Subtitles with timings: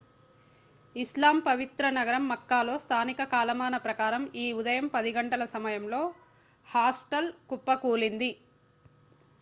[0.95, 6.01] ఇస్లాం పవిత్ర నగరం మక్కాలో స్థానిక కాలమానం ప్రకారం ఈ ఉదయం 10 గంటల సమయంలో
[6.67, 8.31] హాస్టల్ కుప్పకూలింది